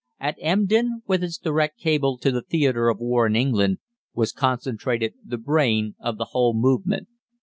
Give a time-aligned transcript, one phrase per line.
[0.19, 3.77] At Emden, with its direct cable to the theatre of war in England,
[4.15, 7.07] was concentrated the brain of the whole movement.